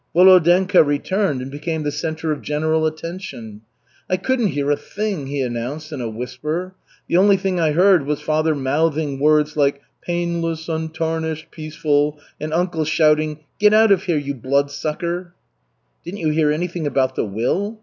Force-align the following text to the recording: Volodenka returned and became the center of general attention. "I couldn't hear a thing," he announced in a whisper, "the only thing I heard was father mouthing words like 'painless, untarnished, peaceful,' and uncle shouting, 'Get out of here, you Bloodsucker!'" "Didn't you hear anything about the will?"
Volodenka 0.15 0.83
returned 0.83 1.43
and 1.43 1.51
became 1.51 1.83
the 1.83 1.91
center 1.91 2.31
of 2.31 2.41
general 2.41 2.87
attention. 2.87 3.61
"I 4.09 4.17
couldn't 4.17 4.47
hear 4.47 4.71
a 4.71 4.75
thing," 4.75 5.27
he 5.27 5.41
announced 5.43 5.91
in 5.91 6.01
a 6.01 6.09
whisper, 6.09 6.73
"the 7.07 7.17
only 7.17 7.37
thing 7.37 7.59
I 7.59 7.73
heard 7.73 8.07
was 8.07 8.19
father 8.19 8.55
mouthing 8.55 9.19
words 9.19 9.55
like 9.55 9.79
'painless, 10.01 10.67
untarnished, 10.67 11.51
peaceful,' 11.51 12.17
and 12.39 12.51
uncle 12.51 12.83
shouting, 12.83 13.41
'Get 13.59 13.75
out 13.75 13.91
of 13.91 14.05
here, 14.05 14.17
you 14.17 14.33
Bloodsucker!'" 14.33 15.35
"Didn't 16.03 16.19
you 16.19 16.29
hear 16.31 16.49
anything 16.51 16.87
about 16.87 17.13
the 17.13 17.25
will?" 17.25 17.79